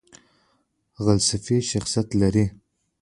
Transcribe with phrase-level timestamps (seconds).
[1.05, 2.45] غلسفي شخصیت لري.